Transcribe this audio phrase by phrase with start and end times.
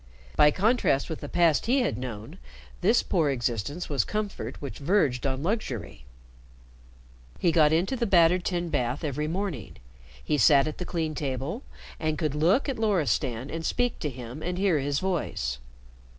[0.35, 2.39] By contrast with the past he had known,
[2.81, 6.05] this poor existence was comfort which verged on luxury.
[7.37, 9.77] He got into the battered tin bath every morning,
[10.23, 11.61] he sat at the clean table,
[11.99, 15.59] and could look at Loristan and speak to him and hear his voice.